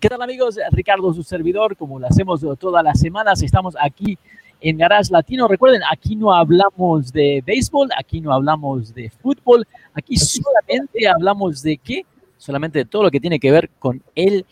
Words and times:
¿Qué 0.00 0.08
tal 0.08 0.22
amigos? 0.22 0.58
Ricardo, 0.70 1.12
su 1.12 1.22
servidor, 1.22 1.76
como 1.76 1.98
lo 1.98 2.06
hacemos 2.06 2.40
todas 2.58 2.82
las 2.82 2.98
semanas, 2.98 3.42
estamos 3.42 3.76
aquí 3.78 4.16
en 4.62 4.78
Garage 4.78 5.12
Latino. 5.12 5.46
Recuerden, 5.46 5.82
aquí 5.92 6.16
no 6.16 6.32
hablamos 6.32 7.12
de 7.12 7.42
béisbol, 7.44 7.90
aquí 7.94 8.22
no 8.22 8.32
hablamos 8.32 8.94
de 8.94 9.10
fútbol, 9.10 9.68
aquí 9.92 10.16
solamente 10.16 11.06
hablamos 11.06 11.62
de 11.62 11.76
qué? 11.76 12.06
Solamente 12.38 12.78
de 12.78 12.84
todo 12.86 13.02
lo 13.02 13.10
que 13.10 13.20
tiene 13.20 13.38
que 13.38 13.50
ver 13.50 13.68
con 13.78 14.02
el, 14.14 14.46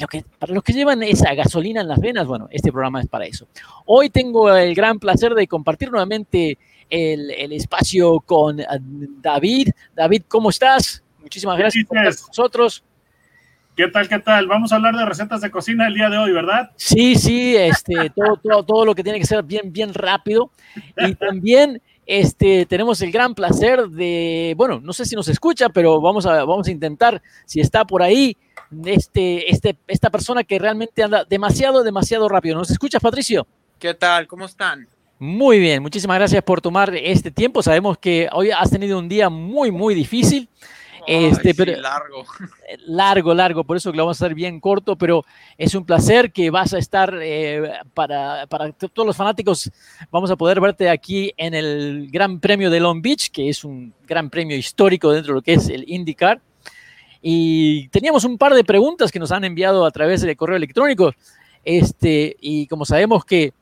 lo 0.00 0.06
que, 0.06 0.24
para 0.38 0.54
los 0.54 0.62
que 0.62 0.72
llevan 0.72 1.02
esa 1.02 1.34
gasolina 1.34 1.80
en 1.80 1.88
las 1.88 1.98
venas, 1.98 2.28
bueno, 2.28 2.46
este 2.52 2.70
programa 2.70 3.00
es 3.00 3.08
para 3.08 3.26
eso. 3.26 3.48
Hoy 3.86 4.10
tengo 4.10 4.54
el 4.54 4.76
gran 4.76 5.00
placer 5.00 5.34
de 5.34 5.48
compartir 5.48 5.90
nuevamente 5.90 6.56
el, 6.88 7.32
el 7.32 7.52
espacio 7.52 8.20
con 8.20 8.58
David. 9.20 9.70
David, 9.92 10.22
¿cómo 10.28 10.50
estás? 10.50 11.02
Muchísimas 11.20 11.58
gracias 11.58 11.84
por 11.84 11.98
estar 11.98 12.16
con 12.16 12.28
nosotros. 12.28 12.84
¿Qué 13.76 13.88
tal? 13.88 14.08
¿Qué 14.08 14.20
tal? 14.20 14.46
Vamos 14.46 14.72
a 14.72 14.76
hablar 14.76 14.94
de 14.94 15.04
recetas 15.04 15.40
de 15.40 15.50
cocina 15.50 15.88
el 15.88 15.94
día 15.94 16.08
de 16.08 16.16
hoy, 16.16 16.30
¿verdad? 16.30 16.70
Sí, 16.76 17.16
sí, 17.16 17.56
este, 17.56 18.10
todo, 18.14 18.36
todo, 18.36 18.62
todo 18.62 18.84
lo 18.84 18.94
que 18.94 19.02
tiene 19.02 19.18
que 19.18 19.26
ser 19.26 19.42
bien, 19.42 19.72
bien 19.72 19.92
rápido. 19.92 20.50
Y 20.96 21.16
también 21.16 21.82
este, 22.06 22.66
tenemos 22.66 23.02
el 23.02 23.10
gran 23.10 23.34
placer 23.34 23.88
de, 23.88 24.54
bueno, 24.56 24.80
no 24.80 24.92
sé 24.92 25.04
si 25.04 25.16
nos 25.16 25.26
escucha, 25.26 25.68
pero 25.70 26.00
vamos 26.00 26.24
a, 26.24 26.44
vamos 26.44 26.68
a 26.68 26.70
intentar, 26.70 27.20
si 27.46 27.60
está 27.60 27.84
por 27.84 28.00
ahí, 28.00 28.36
este, 28.84 29.50
este, 29.50 29.76
esta 29.88 30.08
persona 30.08 30.44
que 30.44 30.58
realmente 30.60 31.02
anda 31.02 31.24
demasiado, 31.24 31.82
demasiado 31.82 32.28
rápido. 32.28 32.56
¿Nos 32.56 32.70
escuchas, 32.70 33.02
Patricio? 33.02 33.44
¿Qué 33.80 33.92
tal? 33.94 34.28
¿Cómo 34.28 34.44
están? 34.44 34.86
Muy 35.18 35.58
bien, 35.58 35.82
muchísimas 35.82 36.18
gracias 36.18 36.44
por 36.44 36.60
tomar 36.60 36.94
este 36.94 37.32
tiempo. 37.32 37.60
Sabemos 37.60 37.98
que 37.98 38.28
hoy 38.32 38.52
has 38.52 38.70
tenido 38.70 38.98
un 39.00 39.08
día 39.08 39.28
muy, 39.30 39.72
muy 39.72 39.94
difícil. 39.94 40.48
Este, 41.06 41.48
Ay, 41.48 41.54
pero, 41.54 41.74
sí, 41.74 41.80
largo. 41.80 42.24
largo, 42.86 43.34
largo, 43.34 43.64
por 43.64 43.76
eso 43.76 43.90
que 43.90 43.96
lo 43.96 44.04
vamos 44.04 44.20
a 44.20 44.24
hacer 44.24 44.34
bien 44.34 44.60
corto, 44.60 44.96
pero 44.96 45.24
es 45.58 45.74
un 45.74 45.84
placer 45.84 46.32
que 46.32 46.50
vas 46.50 46.72
a 46.72 46.78
estar 46.78 47.18
eh, 47.20 47.72
para, 47.92 48.46
para 48.46 48.72
todos 48.72 49.06
los 49.06 49.16
fanáticos. 49.16 49.70
Vamos 50.10 50.30
a 50.30 50.36
poder 50.36 50.60
verte 50.60 50.88
aquí 50.88 51.32
en 51.36 51.54
el 51.54 52.08
Gran 52.10 52.40
Premio 52.40 52.70
de 52.70 52.80
Long 52.80 53.02
Beach, 53.02 53.30
que 53.30 53.48
es 53.48 53.64
un 53.64 53.92
gran 54.06 54.30
premio 54.30 54.56
histórico 54.56 55.12
dentro 55.12 55.34
de 55.34 55.38
lo 55.38 55.42
que 55.42 55.54
es 55.54 55.68
el 55.68 55.84
IndyCar. 55.86 56.40
Y 57.20 57.88
teníamos 57.88 58.24
un 58.24 58.36
par 58.36 58.54
de 58.54 58.64
preguntas 58.64 59.10
que 59.10 59.18
nos 59.18 59.32
han 59.32 59.44
enviado 59.44 59.86
a 59.86 59.90
través 59.90 60.22
del 60.22 60.36
correo 60.36 60.56
electrónico. 60.56 61.12
Este, 61.64 62.36
y 62.40 62.66
como 62.66 62.84
sabemos 62.84 63.24
que 63.24 63.52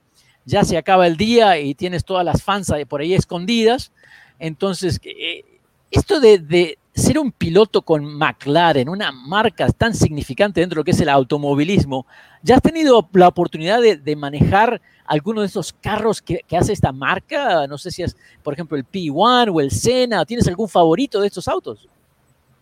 ya 0.44 0.64
se 0.64 0.76
acaba 0.76 1.06
el 1.06 1.16
día 1.16 1.58
y 1.58 1.74
tienes 1.74 2.04
todas 2.04 2.24
las 2.24 2.42
fans 2.42 2.72
por 2.88 3.00
ahí 3.00 3.14
escondidas, 3.14 3.92
entonces 4.38 5.00
eh, 5.04 5.44
esto 5.90 6.18
de, 6.18 6.38
de, 6.38 6.78
ser 6.94 7.18
un 7.18 7.32
piloto 7.32 7.82
con 7.82 8.04
McLaren, 8.04 8.88
una 8.88 9.12
marca 9.12 9.68
tan 9.70 9.94
significante 9.94 10.60
dentro 10.60 10.76
de 10.76 10.80
lo 10.80 10.84
que 10.84 10.90
es 10.90 11.00
el 11.00 11.08
automovilismo, 11.08 12.06
¿ya 12.42 12.56
has 12.56 12.62
tenido 12.62 13.08
la 13.12 13.28
oportunidad 13.28 13.80
de, 13.80 13.96
de 13.96 14.16
manejar 14.16 14.80
alguno 15.06 15.40
de 15.40 15.46
esos 15.46 15.72
carros 15.72 16.20
que, 16.20 16.40
que, 16.46 16.56
hace 16.56 16.72
esta 16.72 16.92
marca? 16.92 17.66
No 17.66 17.78
sé 17.78 17.90
si 17.90 18.02
es, 18.02 18.16
por 18.42 18.52
ejemplo, 18.52 18.76
el 18.76 18.86
P1 18.86 19.50
o 19.54 19.60
el 19.60 19.70
Senna. 19.70 20.24
¿Tienes 20.26 20.46
algún 20.48 20.68
favorito 20.68 21.20
de 21.20 21.28
estos 21.28 21.48
autos? 21.48 21.88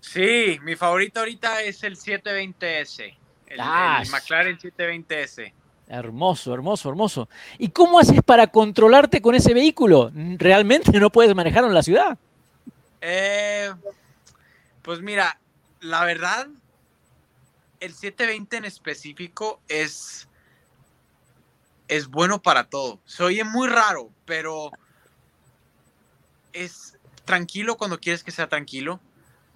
Sí, 0.01 0.59
mi 0.63 0.77
favorito 0.77 1.21
ahorita 1.21 1.63
es 1.63 1.83
el 1.83 1.97
720S, 1.97 3.15
el, 3.49 3.61
Ah, 3.61 4.01
el 4.03 4.11
McLaren 4.11 4.59
720S. 4.59 5.53
Hermoso, 5.89 6.55
hermoso, 6.55 6.89
hermoso. 6.89 7.29
¿Y 7.59 7.69
cómo 7.71 7.99
haces 7.99 8.23
para 8.23 8.47
controlarte 8.47 9.21
con 9.21 9.35
ese 9.35 9.53
vehículo? 9.53 10.13
¿Realmente 10.15 10.99
no 11.01 11.11
puedes 11.11 11.35
manejarlo 11.35 11.69
en 11.69 11.75
la 11.75 11.83
ciudad? 11.83 12.17
Eh, 13.01 13.71
pues 14.83 15.01
mira, 15.01 15.39
la 15.81 16.05
verdad, 16.05 16.49
el 17.81 17.95
720 17.95 18.59
en 18.59 18.65
específico 18.65 19.61
es, 19.69 20.29
es 21.89 22.09
bueno 22.09 22.41
para 22.41 22.65
todo. 22.65 23.01
Se 23.05 23.23
oye 23.25 23.45
muy 23.45 23.69
raro, 23.69 24.11
pero 24.25 24.71
es 26.53 26.99
tranquilo 27.25 27.77
cuando 27.77 27.99
quieres 27.99 28.23
que 28.23 28.31
sea 28.31 28.49
tranquilo. 28.49 29.01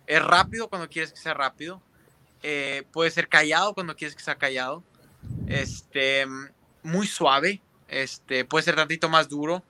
Es 0.07 0.23
rápido 0.23 0.69
cuando 0.69 0.89
quieres 0.89 1.13
que 1.13 1.21
sea 1.21 1.34
rápido. 1.34 1.83
Eh, 2.43 2.84
puede 2.93 3.11
ser 3.11 3.29
callado 3.29 3.75
cuando 3.75 3.97
quieres 3.97 4.15
que 4.15 4.23
sea 4.23 4.37
callado. 4.37 4.83
Este, 5.47 6.27
muy 6.83 7.07
suave. 7.07 7.63
Este, 7.89 8.45
puede 8.45 8.65
ser 8.65 8.77
tantito 8.77 9.09
más 9.09 9.29
duro. 9.29 9.63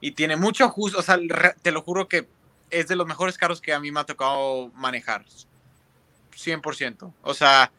Y 0.00 0.12
tiene 0.12 0.36
mucho 0.36 0.64
ajuste. 0.64 0.98
O 0.98 1.02
sea, 1.02 1.18
te 1.62 1.72
lo 1.72 1.82
juro 1.82 2.08
que 2.08 2.28
es 2.70 2.88
de 2.88 2.96
los 2.96 3.06
mejores 3.06 3.36
carros 3.36 3.60
que 3.60 3.72
a 3.72 3.80
mí 3.80 3.90
me 3.90 4.00
ha 4.00 4.04
tocado 4.04 4.68
manejar. 4.74 5.24
100%. 6.34 7.12
O 7.22 7.34
sea, 7.34 7.70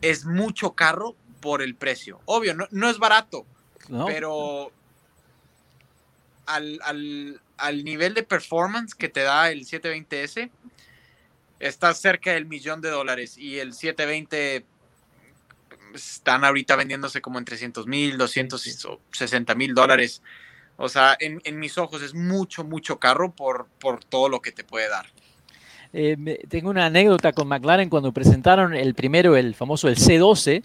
es 0.00 0.24
mucho 0.24 0.74
carro 0.74 1.16
por 1.40 1.62
el 1.62 1.74
precio. 1.74 2.20
Obvio, 2.24 2.54
no, 2.54 2.68
no 2.70 2.88
es 2.88 2.98
barato, 2.98 3.46
no. 3.88 4.06
pero 4.06 4.70
al, 6.46 6.80
al, 6.82 7.40
al, 7.56 7.84
nivel 7.84 8.14
de 8.14 8.22
performance 8.22 8.94
que 8.94 9.08
te 9.08 9.20
da 9.20 9.50
el 9.50 9.66
720S, 9.66 10.50
está 11.58 11.94
cerca 11.94 12.32
del 12.32 12.46
millón 12.46 12.80
de 12.80 12.90
dólares 12.90 13.38
y 13.38 13.58
el 13.58 13.72
720 13.72 14.64
están 15.94 16.44
ahorita 16.44 16.76
vendiéndose 16.76 17.20
como 17.20 17.38
en 17.38 17.44
300 17.44 17.86
mil, 17.86 18.18
260 18.18 19.54
mil 19.54 19.74
dólares. 19.74 20.22
O 20.76 20.88
sea, 20.88 21.16
en, 21.20 21.40
en, 21.44 21.58
mis 21.58 21.78
ojos 21.78 22.02
es 22.02 22.14
mucho, 22.14 22.64
mucho 22.64 22.98
carro 22.98 23.32
por, 23.32 23.66
por 23.78 24.02
todo 24.04 24.28
lo 24.28 24.40
que 24.40 24.52
te 24.52 24.64
puede 24.64 24.88
dar. 24.88 25.06
Eh, 25.92 26.16
tengo 26.48 26.70
una 26.70 26.86
anécdota 26.86 27.32
con 27.32 27.48
McLaren 27.48 27.90
cuando 27.90 28.12
presentaron 28.12 28.74
el 28.74 28.94
primero, 28.94 29.36
el 29.36 29.54
famoso 29.54 29.88
el 29.88 29.96
C12. 29.96 30.62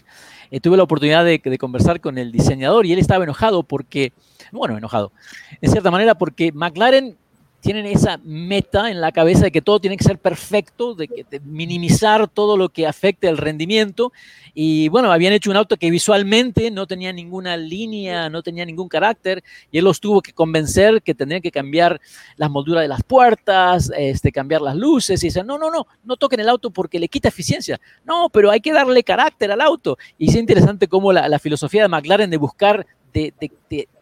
Eh, 0.50 0.60
tuve 0.60 0.78
la 0.78 0.82
oportunidad 0.84 1.24
de, 1.24 1.38
de, 1.42 1.58
conversar 1.58 2.00
con 2.00 2.16
el 2.16 2.32
diseñador 2.32 2.86
y 2.86 2.92
él 2.92 2.98
estaba 2.98 3.24
enojado 3.24 3.62
porque, 3.62 4.12
bueno, 4.50 4.78
enojado, 4.78 5.12
en 5.60 5.70
cierta 5.70 5.90
manera, 5.90 6.14
porque 6.14 6.52
McLaren 6.52 7.18
tienen 7.60 7.86
esa 7.86 8.20
meta 8.22 8.90
en 8.90 9.00
la 9.00 9.10
cabeza 9.10 9.42
de 9.42 9.50
que 9.50 9.62
todo 9.62 9.80
tiene 9.80 9.96
que 9.96 10.04
ser 10.04 10.18
perfecto, 10.18 10.94
de, 10.94 11.08
que, 11.08 11.40
minimizar 11.40 12.28
todo 12.28 12.56
lo 12.56 12.68
que 12.68 12.86
afecte 12.86 13.28
el 13.28 13.36
rendimiento. 13.36 14.12
Y 14.54 14.88
bueno, 14.88 15.10
habían 15.10 15.32
hecho 15.32 15.50
un 15.50 15.56
auto 15.56 15.76
que 15.76 15.90
visualmente 15.90 16.70
no 16.70 16.86
tenía 16.86 17.12
ninguna 17.12 17.56
línea, 17.56 18.30
no 18.30 18.42
tenía 18.42 18.64
ningún 18.64 18.88
carácter, 18.88 19.42
y 19.72 19.78
él 19.78 19.84
los 19.84 20.00
tuvo 20.00 20.22
que 20.22 20.32
convencer 20.32 21.02
que 21.02 21.14
tendrían 21.14 21.42
que 21.42 21.50
cambiar 21.50 22.00
las 22.36 22.50
molduras 22.50 22.82
de 22.82 22.88
las 22.88 23.02
puertas, 23.02 23.90
este, 23.96 24.30
cambiar 24.30 24.60
las 24.62 24.76
luces, 24.76 25.22
y 25.22 25.26
dicen, 25.26 25.46
no, 25.46 25.58
no, 25.58 25.70
no, 25.70 25.86
no 26.04 26.16
toquen 26.16 26.40
el 26.40 26.48
auto 26.48 26.70
porque 26.70 27.00
le 27.00 27.08
quita 27.08 27.28
eficiencia. 27.28 27.80
No, 28.04 28.28
pero 28.30 28.50
hay 28.50 28.60
que 28.60 28.72
darle 28.72 29.02
carácter 29.02 29.50
al 29.50 29.60
auto. 29.60 29.98
Y 30.16 30.28
es 30.30 30.36
interesante 30.36 30.86
cómo 30.86 31.12
la, 31.12 31.38
filosofía 31.38 31.82
de 31.82 31.88
McLaren 31.88 32.30
de 32.30 32.36
buscar 32.36 32.86
de 33.12 33.32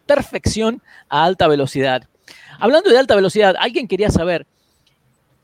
perfección 0.07 0.83
a 1.09 1.25
alta 1.25 1.49
velocidad. 1.49 2.09
Hablando 2.59 2.91
de 2.91 2.99
alta 2.99 3.15
velocidad, 3.15 3.55
alguien 3.59 3.87
quería 3.89 4.11
saber, 4.11 4.47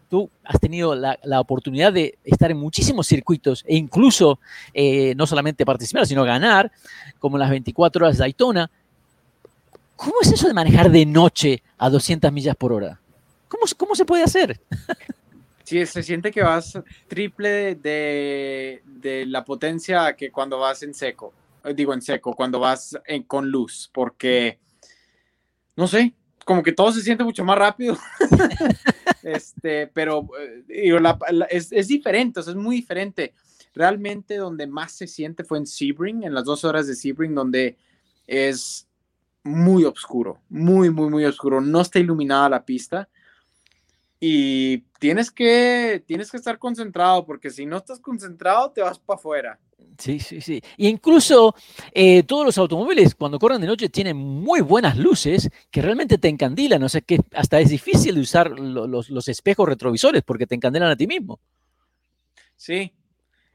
tú 0.09 0.31
has 0.45 0.61
tenido 0.61 0.95
la, 0.95 1.41
oportunidad 1.41 1.93
de 1.93 2.19
estar 2.25 2.51
en 2.51 2.59
muchísimos 2.59 3.07
circuitos 3.07 3.65
e 3.67 3.77
incluso 3.77 4.39
eh, 4.75 5.15
no 5.17 5.27
solamente 5.27 5.65
participar, 5.65 6.07
sino 6.07 6.25
ganar, 6.25 6.71
como 7.19 7.39
las 7.39 7.51
24 7.51 8.05
horas 8.05 8.19
de 8.19 8.23
Daytona. 8.23 8.71
¿Cómo 9.97 10.15
es 10.21 10.33
eso 10.33 10.49
de 10.49 10.55
manejar 10.55 10.91
de 10.91 11.07
noche 11.07 11.63
a 11.79 11.89
200 11.89 12.33
millas 12.33 12.57
por 12.57 12.73
hora? 12.73 13.01
¿Cómo, 13.49 13.65
cómo 13.77 13.95
se 13.95 14.05
puede 14.05 14.23
hacer? 14.23 14.61
Sí, 15.65 15.87
se 15.87 16.03
siente 16.03 16.33
que 16.33 16.43
vas 16.43 16.79
triple 17.09 17.77
de, 17.77 18.83
de, 18.85 19.25
la 19.27 19.45
potencia 19.45 20.15
que 20.17 20.31
cuando 20.31 20.59
vas 20.59 20.83
en 20.83 20.93
seco. 20.93 21.33
Digo 21.75 21.95
en 21.95 22.03
seco, 22.03 22.35
cuando 22.35 22.59
vas 22.59 22.99
en, 23.07 23.23
con 23.23 23.49
luz, 23.49 23.89
porque, 23.95 24.59
no 25.77 25.87
sé, 25.87 26.13
como 26.45 26.63
que 26.63 26.73
todo 26.73 26.93
se 26.93 27.03
siente 27.03 27.25
mucho 27.25 27.45
más 27.45 27.59
rápido. 27.59 27.97
este, 29.23 29.87
pero 29.89 30.29
la, 30.69 31.19
la, 31.31 31.45
es, 31.47 31.73
es, 31.73 31.89
diferente, 31.89 32.41
o 32.41 32.43
sea, 32.43 32.53
es 32.53 32.59
muy 32.59 32.77
diferente. 32.77 33.35
Realmente 33.75 34.37
donde 34.37 34.67
más 34.67 34.93
se 34.93 35.07
siente 35.07 35.45
fue 35.45 35.59
en 35.59 35.67
Sebring, 35.67 36.25
en 36.25 36.35
las 36.35 36.45
dos 36.45 36.65
horas 36.65 36.87
de 36.87 36.95
Sebring, 36.95 37.35
donde 37.35 37.77
es 38.27 38.87
muy 39.45 39.85
oscuro, 39.85 40.41
muy, 40.49 40.91
muy, 40.91 41.09
muy 41.11 41.25
oscuro. 41.25 41.61
No 41.61 41.81
está 41.81 41.99
iluminada 41.99 42.49
la 42.49 42.65
pista. 42.65 43.09
Y 44.25 44.79
tienes 45.01 45.33
que, 45.33 46.01
tienes 46.07 46.31
que 46.31 46.37
estar 46.37 46.57
concentrado, 46.57 47.27
porque 47.27 47.51
si 47.51 47.67
no 47.67 47.77
estás 47.79 47.99
concentrado, 47.99 48.71
te 48.71 48.81
vas 48.81 48.97
para 49.01 49.17
afuera. 49.19 49.59
Sí, 49.99 50.21
sí, 50.21 50.41
sí. 50.41 50.63
Y 50.77 50.87
incluso 50.87 51.57
eh, 51.93 52.23
todos 52.23 52.47
los 52.47 52.57
automóviles 52.57 53.17
cuando 53.17 53.41
corren 53.41 53.61
de 53.61 53.67
noche 53.67 53.89
tienen 53.89 54.17
muy 54.17 54.61
buenas 54.61 54.97
luces 54.97 55.51
que 55.73 55.83
realmente 55.83 56.19
te 56.19 56.29
encandilan. 56.29 56.81
O 56.85 56.89
sea 56.89 57.01
que 57.01 57.19
hasta 57.35 57.59
es 57.59 57.71
difícil 57.71 58.15
de 58.15 58.21
usar 58.21 58.53
lo- 58.53 58.87
los, 58.87 59.11
los 59.11 59.27
espejos 59.27 59.69
retrovisores 59.69 60.23
porque 60.23 60.47
te 60.47 60.55
encandilan 60.55 60.91
a 60.91 60.97
ti 60.97 61.09
mismo. 61.09 61.41
Sí. 62.55 62.93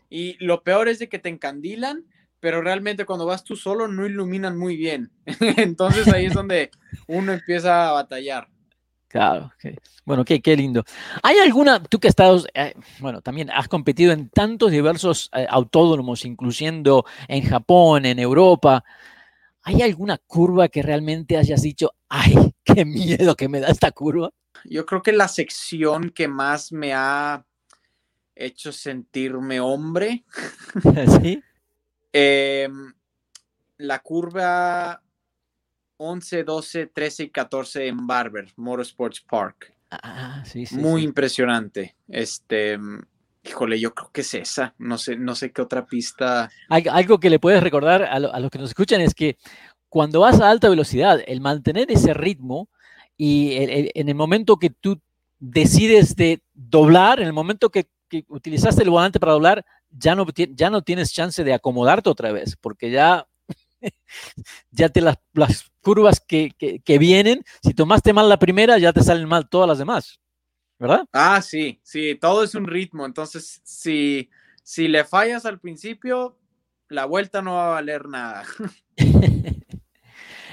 Y 0.10 0.36
lo 0.46 0.64
peor 0.64 0.90
es 0.90 1.00
de 1.00 1.08
que 1.08 1.18
te 1.18 1.30
encandilan, 1.30 2.04
pero 2.42 2.62
realmente 2.62 3.06
cuando 3.06 3.26
vas 3.26 3.46
tú 3.46 3.56
solo 3.56 3.88
no 3.88 4.06
iluminan 4.06 4.58
muy 4.58 4.76
bien. 4.76 5.12
Entonces 5.56 6.10
ahí 6.10 6.26
es 6.26 6.34
donde 6.34 6.72
uno 7.08 7.32
empieza 7.32 7.88
a 7.88 7.94
batallar. 7.94 8.50
Claro, 9.08 9.46
ok. 9.46 9.74
bueno, 10.06 10.26
qué, 10.26 10.42
qué 10.42 10.56
lindo. 10.56 10.84
¿Hay 11.24 11.38
alguna, 11.38 11.82
tú 11.82 12.00
que 12.00 12.08
has 12.08 12.12
estado, 12.12 12.44
eh, 12.54 12.74
bueno, 13.00 13.22
también 13.22 13.50
has 13.50 13.68
competido 13.70 14.12
en 14.12 14.30
tantos 14.30 14.72
diversos 14.72 15.30
eh, 15.34 15.48
autódromos, 15.50 16.26
incluyendo 16.26 17.06
en 17.28 17.44
Japón, 17.44 18.06
en 18.06 18.20
Europa, 18.20 18.84
¿hay 19.64 19.82
alguna 19.82 20.18
curva 20.18 20.68
que 20.68 20.82
realmente 20.82 21.38
hayas 21.38 21.62
dicho, 21.62 21.94
ay, 22.10 22.36
qué 22.66 22.84
miedo 22.84 23.36
que 23.36 23.48
me 23.48 23.62
da 23.62 23.70
esta 23.70 23.92
curva? 23.92 24.30
Yo 24.66 24.86
creo 24.86 25.02
que 25.02 25.14
la 25.14 25.28
sección 25.28 26.10
que 26.10 26.28
más 26.28 26.72
me 26.72 26.94
ha 26.94 27.46
hecho 28.36 28.72
sentirme 28.72 29.60
hombre, 29.60 30.26
¿Sí? 31.22 31.42
eh, 32.14 32.70
la 33.78 34.00
curva 34.00 35.02
11, 35.98 36.44
12, 36.44 36.88
13 36.88 37.24
y 37.24 37.30
14 37.30 37.88
en 37.88 38.06
Barber, 38.08 38.48
Motorsports 38.56 39.22
Park. 39.22 39.74
Ah, 39.92 40.44
sí, 40.46 40.66
sí. 40.66 40.76
Muy 40.78 41.02
sí. 41.02 41.08
impresionante. 41.08 41.96
Este, 42.08 42.78
híjole, 43.44 43.80
yo 43.80 43.94
creo 43.94 44.10
que 44.12 44.22
es 44.22 44.34
esa. 44.34 44.74
No 44.78 44.98
sé, 44.98 45.16
no 45.16 45.34
sé 45.36 45.52
qué 45.52 45.62
otra 45.62 45.86
pista. 45.86 46.50
Al- 46.70 46.90
Algo 46.90 47.20
que 47.20 47.30
le 47.30 47.40
puedes 47.40 47.64
recordar 47.64 48.04
a, 48.04 48.20
lo- 48.20 48.34
a 48.34 48.40
los 48.40 48.52
que 48.52 48.60
nos 48.60 48.70
escuchan 48.70 49.02
es 49.02 49.14
que 49.14 49.38
cuando 49.90 50.20
vas 50.20 50.40
a 50.42 50.50
alta 50.50 50.70
velocidad, 50.70 51.22
el 51.26 51.40
mantener 51.42 51.90
ese 51.92 52.14
ritmo 52.14 52.70
y 53.16 53.54
el- 53.56 53.70
el- 53.70 53.92
en 53.96 54.10
el 54.10 54.16
momento 54.16 54.58
que 54.58 54.70
tú 54.70 55.00
decides 55.40 56.16
de 56.16 56.42
doblar, 56.54 57.20
en 57.22 57.28
el 57.28 57.34
momento 57.34 57.70
que, 57.70 57.88
que 58.10 58.26
utilizaste 58.28 58.84
el 58.84 58.90
volante 58.90 59.20
para 59.20 59.32
doblar, 59.34 59.66
ya 59.90 60.16
no, 60.16 60.26
ya 60.36 60.70
no 60.70 60.82
tienes 60.82 61.14
chance 61.14 61.44
de 61.44 61.54
acomodarte 61.54 62.10
otra 62.10 62.32
vez, 62.34 62.58
porque 62.60 62.92
ya, 62.92 63.26
ya 64.72 64.90
te 64.90 65.02
las, 65.02 65.18
las 65.34 65.72
curvas 65.82 66.20
que, 66.20 66.52
que- 66.58 66.80
que 66.80 66.98
vienen, 66.98 67.44
si 67.64 67.74
tomaste 67.74 68.14
mal 68.14 68.28
la 68.30 68.40
primera, 68.40 68.78
ya 68.78 68.92
te 68.94 69.04
salen 69.04 69.28
mal 69.28 69.48
todas 69.50 69.68
las 69.68 69.78
demás, 69.80 70.20
¿verdad? 70.80 71.06
Ah, 71.14 71.42
sí, 71.42 71.80
sí, 71.84 72.16
todo 72.20 72.44
es 72.44 72.56
un 72.56 72.66
ritmo. 72.68 73.06
Entonces, 73.06 73.62
si, 73.64 74.30
si 74.64 74.88
le 74.88 75.04
fallas 75.06 75.46
al 75.46 75.60
principio, 75.60 76.38
la 76.90 77.06
vuelta 77.06 77.42
no 77.42 77.56
va 77.56 77.68
a 77.68 77.72
valer 77.76 78.08
nada. 78.08 78.44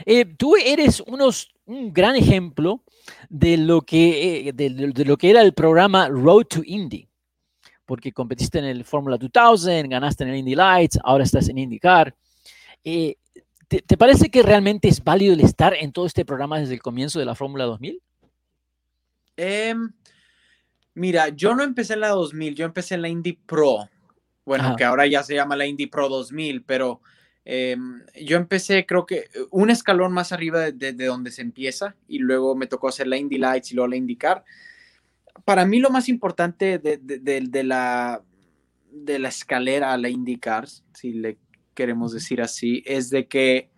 Eh, 0.07 0.25
tú 0.25 0.55
eres 0.57 1.01
unos, 1.07 1.55
un 1.65 1.93
gran 1.93 2.15
ejemplo 2.17 2.83
de 3.31 3.57
lo, 3.57 3.81
que, 3.83 4.49
eh, 4.49 4.53
de, 4.53 4.71
de- 4.71 5.05
lo 5.05 5.17
que 5.17 5.31
era 5.31 5.41
el 5.41 5.55
programa 5.55 6.09
Road 6.09 6.45
to 6.45 6.63
Indy, 6.65 7.09
porque 7.87 8.13
competiste 8.13 8.59
en 8.59 8.65
el 8.67 8.85
Fórmula 8.85 9.17
2000, 9.17 9.89
ganaste 9.89 10.25
en 10.25 10.31
el 10.31 10.37
Indy 10.37 10.55
Lights, 10.57 10.99
ahora 11.03 11.25
estás 11.25 11.49
en 11.49 11.59
IndyCar. 11.59 12.15
Eh, 12.83 13.17
¿te, 13.69 13.81
te 13.83 13.97
parece 13.97 14.31
que 14.31 14.43
realmente 14.43 14.89
es 14.89 15.03
válido 15.03 15.33
el 15.35 15.41
estar 15.41 15.75
en 15.75 15.93
todo 15.93 16.07
este 16.07 16.25
programa 16.25 16.59
desde 16.59 16.75
el 16.75 16.83
comienzo 16.83 17.19
de 17.19 17.25
la 17.25 17.35
Fórmula 17.35 17.65
2000? 17.65 18.01
Em, 19.37 19.93
mira, 20.95 21.29
yo 21.31 21.55
no 21.55 21.63
empecé 21.63 21.95
en 21.95 22.01
la 22.01 22.09
2000, 22.09 22.55
yo 22.55 22.65
empecé 22.65 22.95
en 22.95 23.03
la 23.03 23.09
Indy 23.09 23.33
Pro. 23.33 23.89
Bueno, 24.45 24.65
Ajá. 24.65 24.77
que 24.77 24.85
ahora 24.85 25.07
ya 25.07 25.23
se 25.23 25.35
llama 25.35 25.57
la 25.57 25.67
Indy 25.67 25.87
Pro 25.87 26.09
2000, 26.09 26.63
pero 26.63 27.01
em, 27.45 28.03
yo 28.23 28.37
empecé 28.37 28.87
creo 28.87 29.05
que 29.07 29.29
un 29.51 29.71
escalón 29.71 30.13
más 30.13 30.33
arriba 30.33 30.61
de, 30.61 30.73
de- 30.73 30.93
de 30.93 31.07
donde 31.07 31.31
se 31.31 31.43
empieza 31.43 31.95
y 32.09 32.19
luego 32.19 32.55
me 32.55 32.67
tocó 32.67 32.89
hacer 32.89 33.07
la 33.07 33.17
Indy 33.17 33.39
Lights 33.39 33.73
y 33.73 33.75
luego 33.75 33.89
la 33.89 33.97
IndyCar. 33.97 34.45
Para 35.45 35.67
mí 35.67 35.81
lo 35.81 35.91
más 35.91 36.09
importante 36.09 36.79
de 36.79 37.65
la, 37.65 38.23
de 38.93 39.19
la 39.19 39.29
escalera 39.29 39.93
a 39.93 39.99
la 39.99 40.09
IndyCar, 40.09 40.69
si 40.95 41.13
le 41.13 41.39
queremos 41.75 42.13
decir 42.13 42.41
así, 42.41 42.83
es 42.87 43.11
de 43.11 43.27
que 43.29 43.71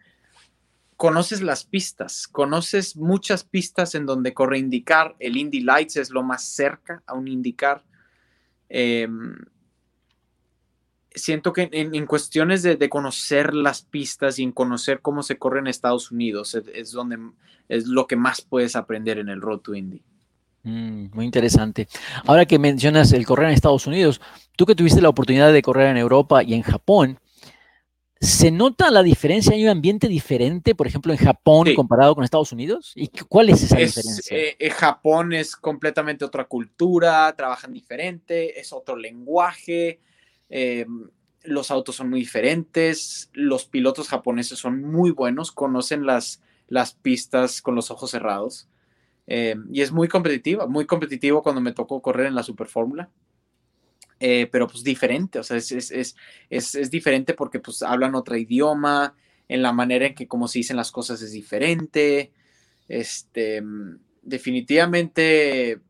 conoces 0.96 1.42
las 1.42 1.64
pistas, 1.64 2.26
conoces 2.26 2.96
muchas 2.96 3.44
pistas 3.44 3.94
en 3.94 4.06
donde 4.06 4.34
corre 4.34 4.58
IndyCar. 4.58 5.16
El 5.18 5.36
Indy 5.36 5.60
Lights 5.60 5.96
es 5.96 6.10
lo 6.10 6.22
más 6.22 6.44
cerca 6.44 7.02
a 7.06 7.14
un 7.14 7.28
IndyCar. 7.28 7.84
Em, 8.68 9.36
siento 11.10 11.52
que 11.52 11.68
en, 11.72 11.94
en 11.94 12.06
cuestiones 12.06 12.62
de, 12.62 12.76
de 12.76 12.88
conocer 12.88 13.54
las 13.54 13.82
pistas 13.82 14.38
y 14.38 14.42
en 14.42 14.52
conocer 14.52 15.00
cómo 15.00 15.22
se 15.22 15.38
corre 15.38 15.60
en 15.60 15.66
Estados 15.66 16.10
Unidos 16.10 16.54
es, 16.54 16.64
es 16.74 16.92
donde 16.92 17.18
es 17.68 17.86
lo 17.86 18.06
que 18.06 18.16
más 18.16 18.42
puedes 18.42 18.76
aprender 18.76 19.18
en 19.18 19.28
el 19.28 19.40
Road 19.40 19.60
to 19.60 19.74
Indy. 19.74 20.02
Mm, 20.62 21.14
muy 21.14 21.24
interesante. 21.24 21.88
Ahora 22.24 22.44
que 22.44 22.58
mencionas 22.58 23.12
el 23.12 23.24
correr 23.24 23.48
en 23.48 23.54
Estados 23.54 23.86
Unidos, 23.86 24.20
tú 24.56 24.66
que 24.66 24.74
tuviste 24.74 25.00
la 25.00 25.08
oportunidad 25.08 25.52
de 25.52 25.62
correr 25.62 25.88
en 25.88 25.96
Europa 25.96 26.42
y 26.42 26.54
en 26.54 26.62
Japón, 26.62 27.20
¿se 28.20 28.50
nota 28.50 28.90
la 28.90 29.02
diferencia? 29.02 29.52
¿Hay 29.52 29.62
un 29.64 29.70
ambiente 29.70 30.08
diferente, 30.08 30.74
por 30.74 30.86
ejemplo, 30.86 31.12
en 31.12 31.18
Japón 31.18 31.66
Sí. 31.68 31.74
comparado 31.74 32.14
con 32.14 32.24
Estados 32.24 32.52
Unidos? 32.52 32.92
¿Y 32.94 33.08
cu- 33.08 33.26
cuál 33.28 33.50
es 33.50 33.62
esa 33.62 33.78
Es, 33.78 33.94
diferencia? 33.94 34.36
eh, 34.36 34.56
eh, 34.58 34.70
Japón 34.70 35.32
es 35.32 35.56
completamente 35.56 36.24
otra 36.24 36.44
cultura, 36.44 37.34
trabajan 37.36 37.72
diferente, 37.72 38.58
es 38.58 38.72
otro 38.72 38.96
lenguaje, 38.96 40.00
eh, 40.48 40.86
los 41.42 41.70
autos 41.70 41.96
son 41.96 42.10
muy 42.10 42.20
diferentes, 42.20 43.30
los 43.32 43.66
pilotos 43.66 44.08
japoneses 44.08 44.58
son 44.58 44.82
muy 44.82 45.10
buenos, 45.10 45.52
conocen 45.52 46.06
las, 46.06 46.42
las 46.68 46.94
pistas 46.94 47.62
con 47.62 47.74
los 47.74 47.90
ojos 47.90 48.10
cerrados 48.10 48.68
eh, 49.28 49.56
y 49.72 49.82
es 49.82 49.92
muy 49.92 50.08
competitiva, 50.08 50.66
muy 50.66 50.86
competitivo 50.86 51.42
cuando 51.42 51.60
me 51.60 51.72
tocó 51.72 52.00
correr 52.02 52.26
en 52.26 52.34
la 52.34 52.42
Super 52.42 52.66
Fórmula. 52.66 53.10
Eh, 54.18 54.48
pero 54.50 54.66
pues 54.66 54.82
diferente, 54.82 55.38
o 55.38 55.42
sea, 55.42 55.58
es, 55.58 55.70
es, 55.72 55.90
es, 56.48 56.74
es, 56.74 56.90
diferente 56.90 57.34
porque 57.34 57.60
pues 57.60 57.82
hablan 57.82 58.14
otro 58.14 58.34
idioma, 58.34 59.14
en 59.46 59.60
la 59.60 59.72
manera 59.72 60.06
en 60.06 60.14
que 60.14 60.26
como 60.26 60.48
se 60.48 60.60
dicen 60.60 60.76
las 60.76 60.90
cosas 60.90 61.20
es 61.20 61.32
diferente, 61.32 62.32
este, 62.88 63.60
mm, 63.60 63.98
definitivamente 64.22 65.80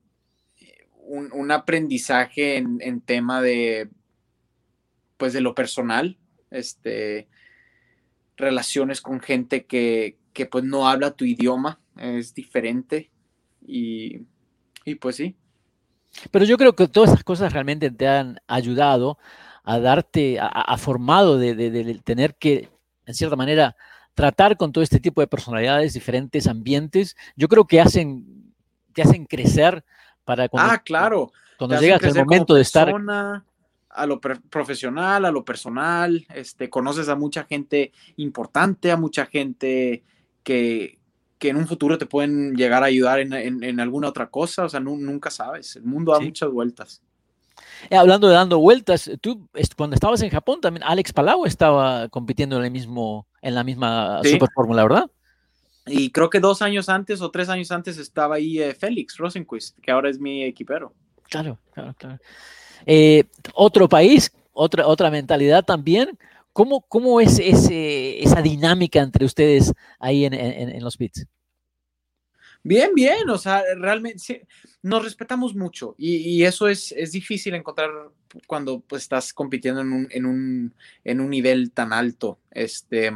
un, 1.07 1.31
un 1.33 1.51
aprendizaje 1.53 2.57
en, 2.57 2.79
en 2.81 3.01
tema 3.01 3.41
de, 3.41 3.91
pues 5.17 5.33
de 5.33 5.41
lo 5.41 5.55
personal, 5.55 6.19
este, 6.51 7.29
relaciones 8.37 9.01
con 9.01 9.21
gente 9.21 9.67
que, 9.67 10.19
que 10.33 10.47
pues 10.47 10.65
no 10.65 10.89
habla 10.89 11.13
tu 11.13 11.25
idioma, 11.25 11.81
es 11.97 12.35
diferente 12.35 13.11
y, 13.67 14.21
y 14.85 14.97
pues 14.97 15.17
sí. 15.17 15.37
Pero 16.31 16.45
yo 16.45 16.57
creo 16.57 16.75
que 16.75 16.89
todas 16.89 17.11
esas 17.11 17.25
cosas 17.25 17.53
realmente 17.53 17.91
te 17.91 18.07
han 18.09 18.39
ayudado 18.47 19.19
a 19.65 19.79
darte, 19.79 20.39
a, 20.39 20.47
a 20.47 20.77
formado 20.79 21.39
de, 21.39 21.55
de- 21.55 21.71
de 21.71 21.95
tener 21.99 22.35
que, 22.37 22.69
en 23.05 23.15
cierta 23.15 23.37
manera, 23.37 23.77
tratar 24.15 24.57
con 24.57 24.73
todo 24.73 24.83
este 24.83 25.01
tipo 25.01 25.21
de 25.21 25.27
personalidades, 25.27 25.93
diferentes 25.93 26.47
ambientes. 26.47 27.17
Yo 27.37 27.49
creo 27.49 27.67
que 27.67 27.81
hacen, 27.81 28.53
te 28.93 29.03
hacen 29.03 29.27
crecer 29.27 29.85
para 30.25 30.49
cuando, 30.49 30.73
ah, 30.73 30.79
claro. 30.79 31.33
cuando 31.59 31.79
llegas 31.81 32.03
al 32.03 32.15
momento 32.15 32.55
de 32.55 32.63
estar 32.63 32.87
persona, 32.87 33.45
a 33.91 34.07
lo 34.07 34.21
profesional, 34.21 35.25
a 35.25 35.31
lo 35.31 35.45
personal, 35.45 36.27
este, 36.35 36.69
conoces 36.71 37.09
a 37.09 37.15
mucha 37.17 37.45
gente 37.45 37.93
importante, 38.17 38.91
a 38.91 38.97
mucha 38.97 39.27
gente 39.27 40.03
que, 40.43 40.99
que 41.39 41.49
en 41.51 41.57
un 41.57 41.67
futuro 41.67 41.99
te 41.99 42.07
pueden 42.07 42.55
llegar 42.55 42.83
a 42.83 42.87
ayudar 42.87 43.21
en, 43.21 43.33
en- 43.33 43.63
en 43.63 43.81
alguna 43.81 44.09
otra 44.09 44.29
cosa, 44.29 44.65
o 44.65 44.69
sea, 44.69 44.81
nu- 44.81 44.97
nunca 44.97 45.31
sabes, 45.31 45.77
el 45.77 45.83
mundo 45.85 46.13
da 46.13 46.19
Sí. 46.19 46.25
muchas 46.27 46.51
vueltas. 46.51 47.03
Eh, 47.91 47.97
Hablando 47.97 48.29
de 48.29 48.35
dando 48.35 48.59
vueltas, 48.59 49.11
tú 49.21 49.49
cuando 49.77 49.95
estabas 49.95 50.23
en 50.23 50.31
Japón 50.31 50.61
también 50.61 50.83
Alex 50.85 51.13
Palau 51.13 51.45
estaba 51.47 52.09
compitiendo 52.09 52.57
en 52.59 52.65
el 52.65 52.71
mismo, 52.71 53.27
en 53.43 53.55
la 53.55 53.65
misma 53.65 54.21
Sí. 54.23 54.31
Super 54.33 54.49
Fórmula, 54.55 54.83
¿verdad? 54.83 55.11
Y 55.87 56.11
creo 56.11 56.31
que 56.31 56.41
dos 56.41 56.63
años 56.63 56.89
antes 56.89 57.21
o 57.21 57.31
tres 57.31 57.49
años 57.49 57.71
antes 57.71 57.97
estaba 57.99 58.37
ahí 58.37 58.61
eh, 58.61 58.75
Félix 58.75 59.17
Rosenquist, 59.19 59.79
que 59.81 59.91
ahora 59.91 60.11
es 60.11 60.19
mi 60.19 60.43
equipero. 60.43 60.93
Claro, 61.29 61.59
claro, 61.75 61.95
claro. 61.99 62.19
Eh, 62.87 63.25
otro 63.55 63.89
país, 63.89 64.33
otra, 64.53 64.87
otra 64.87 65.11
mentalidad 65.11 65.65
también. 65.65 66.19
¿Cómo, 66.57 66.87
cómo 66.89 67.21
es 67.21 67.39
ese, 67.39 68.23
esa 68.25 68.41
dinámica 68.41 69.01
entre 69.01 69.27
ustedes 69.27 69.75
ahí 69.99 70.25
en, 70.25 70.33
en- 70.33 70.83
los 70.83 70.97
pits? 70.97 71.27
Bien, 72.63 72.95
bien, 72.95 73.29
o 73.29 73.37
sea, 73.37 73.63
realmente 73.77 74.47
nos 74.81 75.05
respetamos 75.05 75.55
mucho 75.55 75.95
y, 75.99 76.43
eso 76.45 76.67
es, 76.67 76.93
es 76.93 77.13
difícil 77.13 77.55
encontrar 77.55 77.91
cuando 78.47 78.81
pues, 78.81 79.03
estás 79.03 79.35
compitiendo 79.35 79.83
en 79.83 79.93
un, 79.93 80.09
en, 80.11 80.25
un, 80.25 80.75
en 81.05 81.21
un 81.21 81.29
nivel 81.29 81.73
tan 81.73 81.93
alto. 81.93 82.39
Este, 82.51 83.13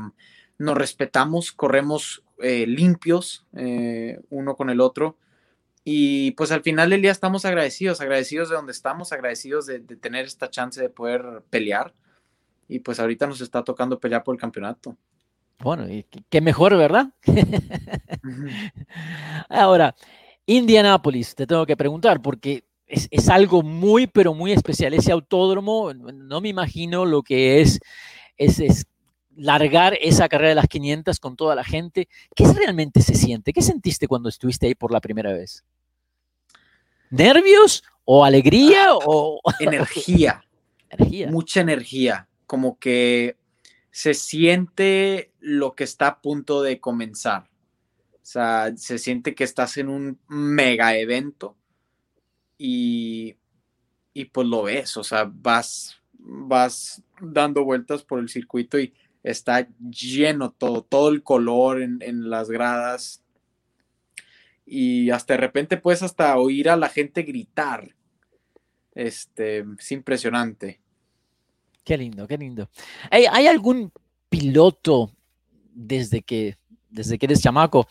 nos 0.59 0.77
respetamos, 0.77 1.51
corremos 1.51 2.23
eh, 2.41 2.67
limpios 2.67 3.47
eh, 3.57 4.21
uno 4.29 4.55
con 4.55 4.69
el 4.69 4.83
otro 4.83 5.17
y 5.83 6.33
pues 6.33 6.53
al 6.53 6.63
final 6.63 6.91
del 6.91 7.01
día 7.01 7.11
estamos 7.11 7.47
agradecidos, 7.47 8.03
agradecidos 8.03 8.51
de 8.51 8.57
donde 8.57 8.73
estamos, 8.73 9.13
agradecidos 9.13 9.65
de, 9.65 9.79
de 9.79 9.97
tener 9.97 10.27
esta 10.27 10.51
chance 10.51 10.79
de 10.79 10.91
poder 10.91 11.43
pelear. 11.49 11.95
Y 12.71 12.79
pues 12.79 13.01
ahorita 13.01 13.27
nos 13.27 13.41
está 13.41 13.65
tocando 13.65 13.99
pelear 13.99 14.23
por 14.23 14.35
el 14.35 14.41
campeonato. 14.41 14.97
Bueno, 15.59 15.91
y 15.91 16.07
qué 16.29 16.41
mejor, 16.41 16.77
¿verdad? 16.77 17.09
Ahora, 19.49 19.95
Indianápolis, 20.47 21.35
te 21.35 21.49
tengo 21.49 21.67
que 21.67 21.77
preguntar, 21.77 22.23
porque 22.23 22.65
es, 22.87 23.09
es, 23.11 23.29
algo 23.29 23.63
muy, 23.63 24.07
pero 24.07 24.35
muy 24.35 24.53
especial. 24.53 24.95
Ese 24.95 25.11
autódromo, 25.11 25.93
no 25.93 26.41
me 26.41 26.49
imagino 26.49 27.05
lo 27.05 27.23
que 27.23 27.61
es, 27.61 27.81
es, 28.37 28.61
es, 28.61 28.87
largar 29.37 29.99
esa 30.01 30.29
carrera 30.29 30.51
de 30.51 30.55
las 30.55 30.69
500 30.69 31.19
con 31.19 31.35
toda 31.35 31.57
la 31.57 31.65
gente. 31.65 32.09
¿Qué 32.37 32.45
realmente 32.53 33.03
se 33.03 33.17
siente? 33.17 33.53
¿Qué 33.53 33.63
sentiste 33.63 34.07
cuando 34.07 34.29
estuviste 34.29 34.69
ahí 34.69 34.77
por 34.77 34.93
la 34.93 35.01
primera 35.01 35.33
vez? 35.33 35.65
¿Nervios 37.11 37.83
o 38.05 38.25
alegría 38.25 38.95
o 38.95 39.41
energía? 39.59 40.45
energía. 40.91 41.31
Mucha 41.31 41.61
energía. 41.61 42.29
Como 42.51 42.81
que 42.81 43.37
se 43.93 44.13
siente 44.13 45.31
lo 45.39 45.77
que 45.77 45.85
está 45.85 46.09
a 46.09 46.21
punto 46.21 46.63
de 46.63 46.81
comenzar. 46.81 47.49
O 48.15 48.27
sea, 48.27 48.77
se 48.77 48.99
siente 48.99 49.37
que 49.37 49.45
estás 49.45 49.77
en 49.77 49.89
un 49.89 50.19
mega 50.27 50.97
evento 50.97 51.57
y, 52.59 53.37
y 54.13 54.25
pues 54.25 54.49
lo 54.49 54.65
ves, 54.65 54.97
o 54.97 55.05
sea, 55.05 55.31
vas, 55.33 56.01
vas 56.19 57.05
dando 57.21 57.63
vueltas 57.63 58.03
por 58.03 58.19
el 58.19 58.29
circuito 58.29 58.81
y 58.81 58.95
está 59.23 59.69
lleno 59.79 60.51
todo, 60.51 60.83
todo 60.83 61.11
el 61.11 61.23
color 61.23 61.81
en, 61.81 62.03
en 62.03 62.31
las 62.31 62.51
gradas 62.51 63.23
y 64.67 65.11
hasta 65.11 65.35
de 65.35 65.39
repente 65.39 65.77
puedes 65.77 66.03
hasta 66.03 66.37
oír 66.37 66.69
a 66.69 66.77
la 66.77 66.89
gente 66.89 67.23
gritar. 67.23 67.95
Este, 68.93 69.65
es 69.79 69.93
impresionante. 69.93 70.81
Qué 71.91 71.99
lindo, 71.99 72.29
qué 72.29 72.39
lindo. 72.39 72.71
¿Hay, 73.11 73.25
¿Hay, 73.29 73.49
algún 73.49 73.91
piloto 74.29 75.11
desde 75.75 76.23
que, 76.23 76.57
desde 76.89 77.19
que 77.19 77.27
eres 77.27 77.43
chamaco 77.43 77.89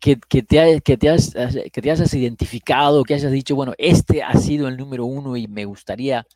que, 0.00 0.18
que, 0.26 0.42
te, 0.42 0.80
que, 0.80 0.96
te 0.96 1.10
has, 1.10 1.34
que 1.70 1.82
te 1.82 1.90
hayas 1.90 2.14
identificado, 2.14 3.04
que 3.04 3.12
hayas 3.12 3.30
dicho, 3.30 3.54
bueno, 3.54 3.74
este 3.76 4.22
ha 4.22 4.32
sido 4.38 4.68
el 4.68 4.78
número 4.78 5.04
uno 5.04 5.36
y 5.36 5.48
me 5.48 5.66
gustaría 5.66 6.26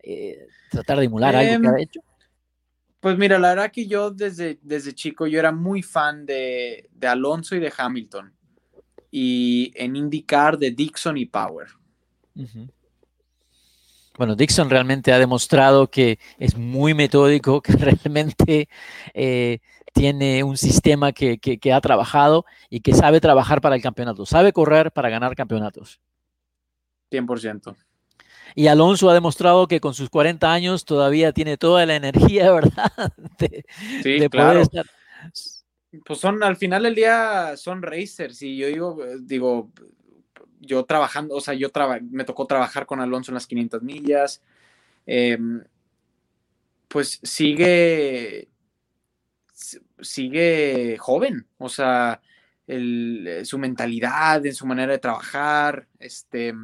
eh, 0.00 0.46
tratar 0.70 1.00
de 1.00 1.06
emular 1.06 1.34
algo 1.34 1.60
que 1.60 1.66
ha 1.66 1.82
hecho? 1.82 2.00
Pues 3.00 3.18
mira, 3.18 3.40
la 3.40 3.48
verdad 3.48 3.72
que 3.72 3.88
yo 3.88 4.12
desde, 4.12 4.60
desde 4.62 4.94
chico 4.94 5.26
yo 5.26 5.40
era 5.40 5.50
muy 5.50 5.82
fan 5.82 6.24
de, 6.24 6.88
de 6.92 7.06
Alonso 7.08 7.56
y 7.56 7.58
de 7.58 7.72
Hamilton. 7.76 8.32
Y 9.10 9.72
en 9.74 9.96
IndyCar 9.96 10.56
de 10.56 10.70
Dixon 10.70 11.16
y 11.16 11.26
Power. 11.26 11.66
Uh 12.36 12.42
-huh. 12.42 12.70
Bueno, 14.16 14.36
Dixon 14.36 14.70
realmente 14.70 15.12
ha 15.12 15.18
demostrado 15.18 15.90
que 15.90 16.18
es 16.38 16.56
muy 16.56 16.94
metódico, 16.94 17.60
que 17.62 17.72
realmente 17.72 18.68
eh, 19.12 19.58
tiene 19.92 20.44
un 20.44 20.56
sistema 20.56 21.12
que, 21.12 21.38
que, 21.38 21.58
que, 21.58 21.72
ha 21.72 21.80
trabajado 21.80 22.44
y 22.70 22.80
que 22.80 22.94
sabe 22.94 23.20
trabajar 23.20 23.60
para 23.60 23.76
el 23.76 23.82
campeonato, 23.82 24.26
sabe 24.26 24.52
correr 24.52 24.92
para 24.92 25.10
ganar 25.10 25.34
campeonatos. 25.34 26.00
100%. 27.10 27.76
Y 28.54 28.68
Alonso 28.68 29.10
ha 29.10 29.14
demostrado 29.14 29.66
que 29.66 29.80
con 29.80 29.94
sus 29.94 30.08
40 30.10 30.52
años 30.52 30.84
todavía 30.84 31.32
tiene 31.32 31.56
toda 31.56 31.84
la 31.86 31.96
energía, 31.96 32.52
¿verdad? 32.52 32.92
De, 33.38 33.64
sí, 34.02 34.18
de 34.20 34.30
claro. 34.30 34.50
poder 34.50 34.62
estar. 34.62 34.86
Pues 36.04 36.18
son, 36.18 36.42
al 36.42 36.56
final 36.56 36.82
del 36.84 36.94
día, 36.94 37.56
son 37.56 37.82
racers 37.82 38.42
y 38.42 38.56
yo 38.56 38.66
digo, 38.66 38.98
digo, 39.20 39.70
yo 40.64 40.84
trabajando, 40.84 41.34
o 41.34 41.40
sea, 41.40 41.54
yo 41.54 41.68
me 42.10 42.24
tocó 42.24 42.46
trabajar 42.46 42.86
con 42.86 43.00
Alonso 43.00 43.30
en 43.30 43.34
las 43.34 43.46
500 43.46 43.82
millas, 43.82 44.42
eh, 45.06 45.38
pues 46.88 47.20
sigue, 47.22 48.48
sigue 50.00 50.96
joven, 50.98 51.46
o 51.58 51.68
sea, 51.68 52.20
su 52.66 53.58
mentalidad, 53.58 54.44
en 54.46 54.54
su 54.54 54.66
manera 54.66 54.92
de 54.92 54.98
trabajar, 54.98 55.86
este, 55.98 56.54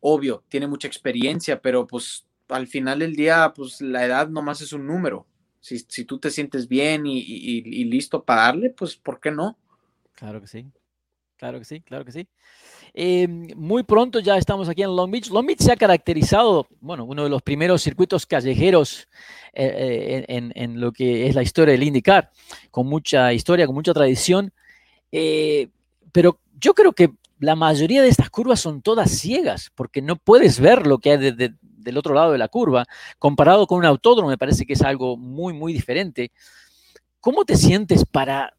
obvio, 0.00 0.44
tiene 0.48 0.66
mucha 0.66 0.86
experiencia, 0.88 1.60
pero 1.60 1.86
pues 1.86 2.26
al 2.48 2.66
final 2.66 3.00
del 3.00 3.14
día, 3.16 3.52
pues 3.54 3.80
la 3.80 4.04
edad 4.04 4.28
nomás 4.28 4.60
es 4.60 4.72
un 4.72 4.86
número. 4.86 5.26
Si, 5.60 5.78
si 5.80 6.04
tú 6.04 6.18
te 6.18 6.30
sientes 6.30 6.68
bien 6.68 7.06
y, 7.06 7.18
y, 7.18 7.62
y 7.64 7.84
listo 7.84 8.24
para 8.24 8.42
darle, 8.42 8.70
pues 8.70 8.96
¿por 8.96 9.20
qué 9.20 9.30
no? 9.30 9.58
Claro 10.14 10.40
que 10.40 10.46
sí. 10.46 10.66
Claro 11.38 11.60
que 11.60 11.64
sí, 11.64 11.80
claro 11.82 12.04
que 12.04 12.10
sí. 12.10 12.26
Eh, 12.92 13.28
muy 13.28 13.84
pronto 13.84 14.18
ya 14.18 14.36
estamos 14.36 14.68
aquí 14.68 14.82
en 14.82 14.94
Long 14.96 15.08
Beach. 15.08 15.30
Long 15.30 15.46
Beach 15.46 15.60
se 15.60 15.70
ha 15.70 15.76
caracterizado, 15.76 16.66
bueno, 16.80 17.04
uno 17.04 17.22
de 17.22 17.30
los 17.30 17.42
primeros 17.42 17.80
circuitos 17.80 18.26
callejeros 18.26 19.06
eh, 19.52 20.24
en, 20.26 20.50
en, 20.56 20.80
lo 20.80 20.90
que 20.90 21.28
es 21.28 21.36
la 21.36 21.42
historia 21.42 21.72
del 21.72 21.84
IndyCar, 21.84 22.32
con 22.72 22.88
mucha 22.88 23.32
historia, 23.32 23.66
con 23.66 23.76
mucha 23.76 23.94
tradición. 23.94 24.52
Eh, 25.12 25.68
pero 26.10 26.40
yo 26.58 26.74
creo 26.74 26.92
que 26.92 27.12
la 27.38 27.54
mayoría 27.54 28.02
de 28.02 28.08
estas 28.08 28.30
curvas 28.30 28.58
son 28.58 28.82
todas 28.82 29.12
ciegas, 29.12 29.70
porque 29.76 30.02
no 30.02 30.16
puedes 30.16 30.58
ver 30.58 30.88
lo 30.88 30.98
que 30.98 31.12
hay 31.12 31.18
de, 31.18 31.32
de, 31.32 31.54
del 31.60 31.98
otro 31.98 32.14
lado 32.14 32.32
de 32.32 32.38
la 32.38 32.48
curva. 32.48 32.84
Comparado 33.20 33.68
con 33.68 33.78
un 33.78 33.84
autódromo, 33.84 34.28
me 34.28 34.38
parece 34.38 34.66
que 34.66 34.72
es 34.72 34.82
algo 34.82 35.16
muy, 35.16 35.52
muy 35.52 35.72
diferente. 35.72 36.32
¿Cómo 37.20 37.44
te 37.44 37.56
sientes 37.56 38.04
para 38.04 38.57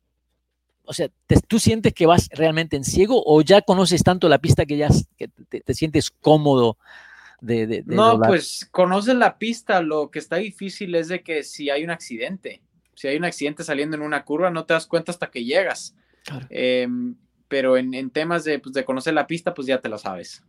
o 0.89 0.93
sea, 0.93 1.07
te, 1.27 1.39
¿tú 1.47 1.59
sientes 1.59 1.93
que 1.93 2.07
vas 2.07 2.29
realmente 2.31 2.75
en 2.75 2.83
ciego 2.83 3.21
o 3.23 3.43
ya 3.43 3.61
conoces 3.61 4.01
tanto 4.03 4.27
la 4.27 4.39
pista 4.39 4.65
que 4.65 4.75
ya 4.75 4.89
que 5.17 5.27
te, 5.27 5.61
te, 5.61 5.73
sientes 5.75 6.09
cómodo 6.09 6.79
de... 7.41 7.67
de, 7.67 7.83
de 7.83 7.95
no, 7.95 8.13
doblar? 8.13 8.29
pues 8.29 8.67
conoces 8.71 9.13
la 9.13 9.37
pista, 9.37 9.83
lo 9.83 10.09
que 10.09 10.17
está 10.17 10.37
difícil 10.37 10.95
es 10.95 11.07
de 11.07 11.21
que 11.21 11.43
si 11.43 11.69
hay 11.69 11.83
un 11.83 11.91
accidente, 11.91 12.63
si 12.95 13.07
hay 13.07 13.17
un 13.17 13.25
accidente 13.25 13.63
saliendo 13.63 13.97
en 13.97 14.01
una 14.01 14.25
curva, 14.25 14.49
no 14.49 14.65
te 14.65 14.73
das 14.73 14.87
cuenta 14.87 15.11
hasta 15.11 15.29
que 15.29 15.45
llegas. 15.45 15.95
Claro. 16.23 16.47
Eh, 16.49 16.87
pero 17.47 17.77
en, 17.77 17.93
en 17.93 18.09
temas 18.09 18.43
de, 18.43 18.57
pues, 18.57 18.73
de, 18.73 18.83
conocer 18.83 19.13
la 19.13 19.27
pista, 19.27 19.53
pues 19.53 19.67
ya 19.67 19.79
te 19.79 19.89
lo 19.89 19.99
sabes. 19.99 20.43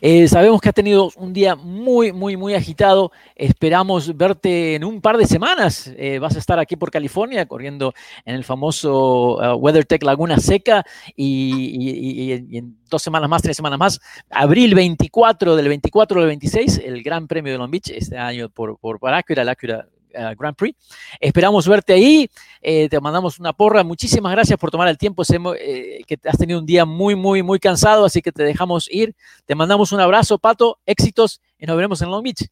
Eh, 0.00 0.28
sabemos 0.28 0.60
que 0.60 0.68
has 0.68 0.74
tenido 0.74 1.10
un 1.16 1.32
día 1.32 1.56
muy, 1.56 2.12
muy, 2.12 2.36
muy 2.36 2.54
agitado. 2.54 3.12
Esperamos 3.34 4.16
verte 4.16 4.74
en 4.74 4.84
un 4.84 5.00
par 5.00 5.16
de 5.16 5.26
semanas. 5.26 5.92
Eh, 5.96 6.18
vas 6.18 6.36
a 6.36 6.38
estar 6.38 6.58
aquí 6.58 6.76
por 6.76 6.90
California 6.90 7.46
corriendo 7.46 7.94
en 8.24 8.34
el 8.34 8.44
famoso 8.44 9.36
uh, 9.36 9.56
WeatherTech 9.56 10.02
Laguna 10.02 10.38
Seca 10.38 10.84
y, 11.14 12.32
en 12.32 12.76
dos 12.88 13.02
semanas 13.02 13.28
más, 13.28 13.42
tres 13.42 13.56
semanas 13.56 13.78
más, 13.78 14.00
abril 14.30 14.74
24 14.74 15.56
del 15.56 15.68
24 15.68 16.20
al 16.20 16.26
26, 16.26 16.82
el 16.84 17.02
Gran 17.02 17.26
Premio 17.26 17.52
de 17.52 17.58
Long 17.58 17.70
Beach 17.70 17.90
este 17.90 18.16
año 18.18 18.48
por, 18.48 18.78
por, 18.78 18.98
por 18.98 19.12
Acura, 19.12 19.42
el 19.42 19.48
Acura 19.48 19.88
Uh, 20.16 20.34
Grand 20.36 20.56
Prix. 20.56 20.78
Esperamos 21.20 21.68
verte 21.68 21.92
ahí. 21.92 22.30
Eh, 22.62 22.88
te 22.88 23.00
mandamos 23.00 23.38
una 23.38 23.52
porra. 23.52 23.84
Muchísimas 23.84 24.32
gracias 24.32 24.58
por 24.58 24.70
tomar 24.70 24.88
el 24.88 24.98
tiempo. 24.98 25.22
Eh, 25.58 26.02
que 26.06 26.18
has 26.24 26.38
tenido 26.38 26.58
un 26.58 26.66
día 26.66 26.84
muy, 26.84 27.14
muy, 27.14 27.42
muy 27.42 27.58
cansado, 27.58 28.04
así 28.04 28.22
que 28.22 28.32
te 28.32 28.42
dejamos 28.42 28.88
ir. 28.90 29.14
Te 29.44 29.54
mandamos 29.54 29.92
un 29.92 30.00
abrazo, 30.00 30.38
Pato. 30.38 30.78
Éxitos 30.86 31.40
y 31.58 31.66
nos 31.66 31.76
veremos 31.76 32.00
en 32.02 32.10
Long 32.10 32.22
Beach. 32.22 32.48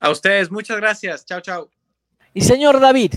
A 0.00 0.10
ustedes, 0.10 0.50
muchas 0.50 0.76
gracias. 0.76 1.24
Chao, 1.24 1.40
chao. 1.40 1.70
Y 2.34 2.40
señor 2.40 2.80
David, 2.80 3.14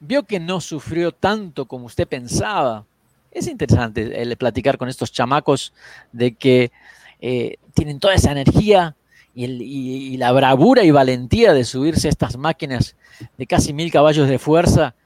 vio 0.00 0.24
que 0.24 0.40
no 0.40 0.60
sufrió 0.60 1.12
tanto 1.12 1.66
como 1.66 1.86
usted 1.86 2.08
pensaba. 2.08 2.86
Es 3.30 3.46
interesante 3.46 4.22
el 4.22 4.36
platicar 4.36 4.78
con 4.78 4.88
estos 4.88 5.12
chamacos 5.12 5.72
de 6.12 6.34
que 6.34 6.72
eh, 7.20 7.56
tienen 7.74 8.00
toda 8.00 8.14
esa 8.14 8.32
energía, 8.32 8.96
y, 9.38 9.44
el, 9.44 9.62
y, 9.62 10.14
y, 10.14 10.16
la 10.16 10.32
bravura 10.32 10.82
y 10.82 10.90
valentía 10.90 11.52
de 11.52 11.64
subirse 11.64 12.08
a 12.08 12.10
estas 12.10 12.36
máquinas 12.36 12.96
de 13.36 13.46
casi 13.46 13.72
mil 13.72 13.92
caballos 13.92 14.28
de 14.28 14.40
fuerza 14.40 14.96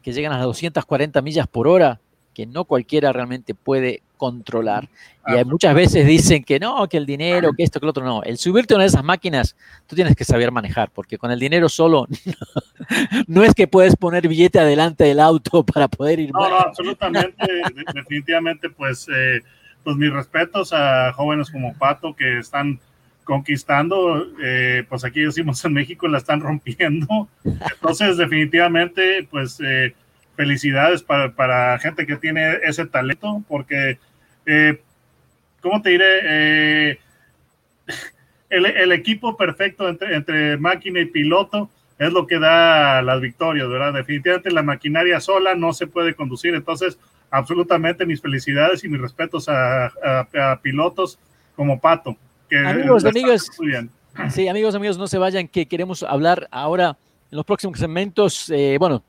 que 0.00 0.12
llegan 0.12 0.32
a 0.32 0.36
las 0.36 0.44
240 0.44 1.20
millas 1.22 1.48
por 1.48 1.66
hora, 1.66 1.98
que 2.32 2.46
no 2.46 2.66
cualquiera 2.66 3.12
realmente 3.12 3.52
puede 3.52 4.02
controlar. 4.16 4.88
Y 5.26 5.32
hay 5.32 5.44
muchas 5.44 5.74
veces 5.74 6.06
dicen 6.06 6.44
que 6.44 6.60
no, 6.60 6.88
que 6.88 6.98
el 6.98 7.04
dinero, 7.04 7.50
que 7.52 7.64
esto, 7.64 7.80
que 7.80 7.86
lo 7.86 7.90
otro, 7.90 8.04
no. 8.04 8.22
El 8.22 8.38
subirte 8.38 8.74
a 8.74 8.76
una 8.76 8.84
de 8.84 8.90
esas 8.90 9.02
máquinas, 9.02 9.56
tú 9.88 9.96
tienes 9.96 10.14
que 10.14 10.24
saber 10.24 10.52
manejar, 10.52 10.92
porque 10.92 11.18
con 11.18 11.32
el 11.32 11.40
dinero 11.40 11.68
solo 11.68 12.06
no 13.26 13.42
es 13.42 13.54
que 13.54 13.66
puedes 13.66 13.96
poner 13.96 14.28
billete 14.28 14.60
adelante 14.60 15.02
del 15.02 15.18
auto 15.18 15.64
para 15.74 15.88
poder 15.88 16.20
ir. 16.20 16.30
No, 16.32 16.48
no, 16.48 16.60
absolutamente, 16.60 17.44
definitivamente, 17.92 18.70
pues, 18.70 19.08
eh, 19.12 19.40
pues 19.82 19.96
mis 19.96 20.12
respetos 20.12 20.72
a 20.72 21.12
jóvenes 21.12 21.50
como 21.50 21.74
Pato 21.74 22.14
que 22.14 22.38
están 22.38 22.78
conquistando, 23.24 24.26
eh, 24.42 24.84
pues 24.88 25.04
aquí 25.04 25.20
decimos 25.20 25.64
en 25.64 25.72
México 25.72 26.08
la 26.08 26.18
están 26.18 26.40
rompiendo. 26.40 27.28
Entonces, 27.44 28.16
definitivamente, 28.16 29.26
pues 29.30 29.60
eh, 29.64 29.94
felicidades 30.36 31.02
para, 31.02 31.32
para, 31.34 31.78
gente 31.78 32.06
que 32.06 32.16
tiene 32.16 32.58
ese 32.64 32.86
talento, 32.86 33.42
porque, 33.48 33.98
eh, 34.46 34.80
¿cómo 35.60 35.80
te 35.82 35.90
diré? 35.90 36.98
El, 38.48 38.66
el, 38.66 38.92
equipo 38.92 39.36
perfecto 39.36 39.88
entre, 39.88 40.16
entre 40.16 40.56
máquina 40.56 40.98
y 41.00 41.04
piloto 41.04 41.70
es 41.98 42.12
lo 42.12 42.26
que 42.26 42.38
da 42.38 43.00
las 43.02 43.20
victorias, 43.20 43.68
¿verdad? 43.68 43.92
Definitivamente 43.92 44.50
la 44.50 44.62
maquinaria 44.62 45.20
sola 45.20 45.54
no 45.54 45.72
se 45.72 45.86
puede 45.86 46.14
conducir, 46.14 46.54
entonces 46.54 46.98
absolutamente 47.30 48.06
mis 48.06 48.20
felicidades 48.20 48.82
y 48.82 48.88
mis 48.88 49.00
respetos 49.00 49.48
a, 49.48 49.86
a 49.86 50.60
pilotos 50.62 51.18
como 51.54 51.80
Pato. 51.80 52.16
Que 52.50 52.58
amigos, 52.58 53.04
amigos, 53.04 53.50
sí, 54.30 54.48
amigos, 54.48 54.74
amigos, 54.74 54.98
no 54.98 55.06
se 55.06 55.18
vayan, 55.18 55.46
que 55.46 55.66
queremos 55.66 56.02
hablar 56.02 56.48
ahora 56.50 56.96
en 57.30 57.36
los 57.36 57.46
próximos 57.46 57.78
segmentos. 57.78 58.50
Eh, 58.50 58.76
bueno, 58.78 59.04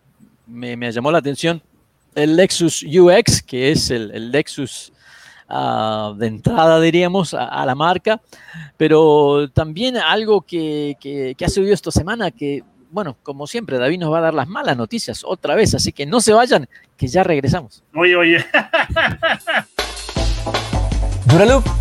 me, 0.46 0.78
me, 0.78 0.92
llamó 0.92 1.12
la 1.12 1.18
atención 1.18 1.62
el 2.14 2.36
Lexus 2.36 2.84
UX, 2.84 3.42
que 3.42 3.72
es 3.72 3.90
el, 3.90 4.12
el 4.12 4.32
Lexus 4.32 4.94
uh, 5.50 6.14
de 6.16 6.28
entrada, 6.28 6.80
diríamos, 6.80 7.34
a, 7.34 7.46
a, 7.48 7.66
la 7.66 7.74
marca, 7.74 8.22
pero 8.78 9.50
también 9.50 9.98
algo 9.98 10.42
que, 10.42 10.96
que, 11.00 11.34
que 11.36 11.46
ha 11.46 11.50
subido 11.50 11.74
esta 11.74 11.90
semana, 11.90 12.30
que 12.30 12.64
bueno, 12.92 13.18
como 13.24 13.48
siempre, 13.48 13.80
David 13.80 14.00
nos 14.00 14.12
va 14.12 14.20
a 14.20 14.22
dar 14.22 14.34
las 14.34 14.50
malas 14.50 14.78
noticias 14.78 15.24
otra 15.26 15.56
vez, 15.56 15.74
así 15.74 15.94
que 15.94 16.06
no 16.06 16.20
se 16.20 16.34
vayan, 16.34 16.68
que 16.98 17.08
ya 17.08 17.24
regresamos. 17.24 17.84
Oye, 17.96 18.16
oye. 18.16 18.46
Duraloop 21.26 21.81